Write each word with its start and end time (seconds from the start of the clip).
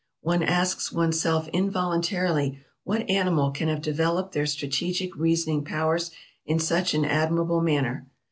One 0.21 0.41
asks 0.41 0.91
oneself 0.91 1.45
involun 1.53 2.01
tarily 2.01 2.57
what 2.83 3.07
animal 3.07 3.51
can 3.51 3.67
have 3.67 3.83
developed 3.83 4.31
their 4.33 4.47
strategic 4.47 5.15
reasoning 5.15 5.63
powers 5.63 6.09
in 6.43 6.57
such 6.57 6.95
an 6.95 7.05
admirable 7.05 7.61
manner. 7.61 8.07